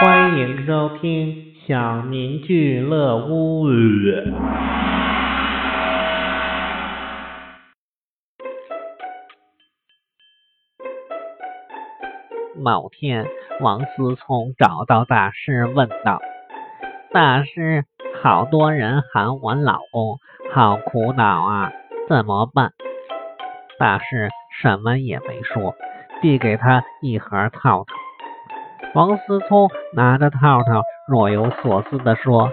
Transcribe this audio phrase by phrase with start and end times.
[0.00, 3.66] 欢迎收听小明俱乐屋。
[12.54, 13.26] 某天，
[13.60, 16.20] 王思聪找到大师，问道
[17.10, 17.84] ：“大师，
[18.22, 20.20] 好多人喊我老公，
[20.52, 21.72] 好苦恼啊，
[22.08, 22.72] 怎么办？”
[23.80, 24.28] 大师
[24.62, 25.74] 什么也没说，
[26.22, 27.97] 递给他一盒套套。
[28.94, 32.50] 王思聪拿着套套，若有所思地说：“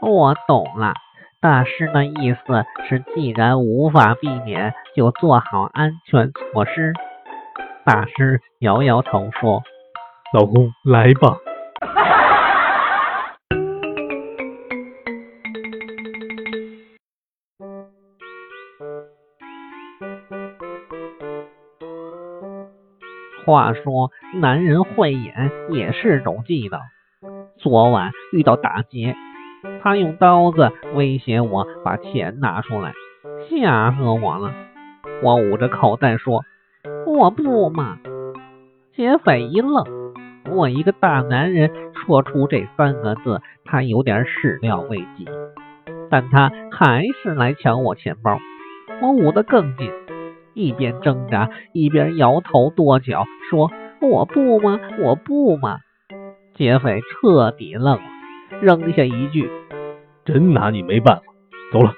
[0.00, 0.92] 我懂了，
[1.40, 6.92] 大师的意思是，既然无法避免，就做好安全措施。”
[7.84, 9.62] 大师摇摇头说
[10.32, 11.36] ：“老公，来吧。”
[23.44, 26.80] 话说，男人慧眼也是种技能。
[27.58, 29.14] 昨晚遇到打劫，
[29.82, 32.92] 他用刀子威胁我把钱拿出来，
[33.48, 34.52] 吓死我了。
[35.22, 36.42] 我捂着口袋说
[37.06, 37.98] ：“我不嘛。”
[38.94, 39.84] 劫匪一愣，
[40.50, 45.26] 我一个大男人说出这三个字，他有点始料未及，
[46.10, 48.38] 但他还是来抢我钱包。
[49.02, 49.90] 我捂得更紧。
[50.54, 54.78] 一边挣扎一边摇头跺脚，说：“我不嘛？
[55.00, 55.78] 我不嘛？”
[56.54, 58.02] 劫匪彻底愣了，
[58.62, 59.50] 扔下一句
[60.24, 61.22] ：“真拿你没办法，
[61.72, 61.92] 走了。”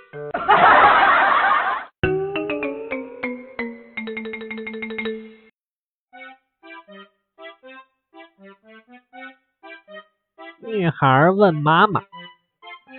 [10.66, 12.02] 女孩问妈妈：“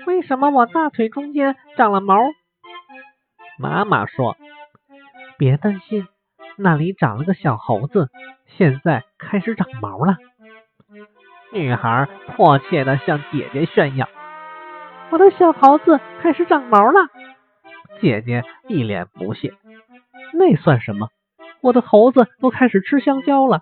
[0.08, 2.18] 为什么我大腿中间长了毛？”
[3.60, 4.38] 妈妈说。
[5.38, 6.08] 别担心，
[6.58, 8.10] 那里长了个小猴子，
[8.58, 10.18] 现在开始长毛了。
[11.54, 14.10] 女孩迫切的向姐姐炫耀
[15.12, 17.00] ：“我的小猴子开始长毛了。”
[18.02, 19.54] 姐姐一脸不屑
[20.34, 21.10] ：“那算什么？
[21.62, 23.62] 我的猴子都开始吃香蕉了。”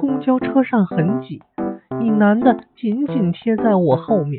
[0.00, 1.40] 公交车上很挤。
[2.04, 4.38] 一男的紧紧贴在我后面，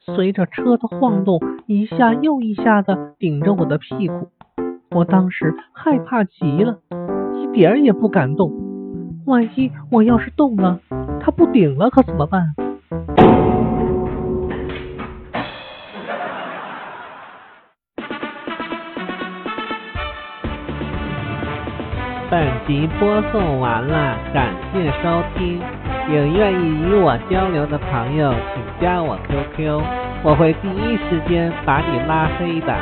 [0.00, 4.28] 随着车的晃动，一下又一下的顶着我的屁股。
[4.90, 6.78] 我当时害怕极了，
[7.34, 8.50] 一点儿也不敢动。
[9.26, 10.80] 万一我要是动了，
[11.20, 12.54] 他不顶了可怎么办？
[22.30, 25.60] 本集播送完了，感谢收听。
[26.08, 29.82] 有愿意与我交流的朋友，请加我 QQ，
[30.22, 32.74] 我会第一时间把你拉黑的。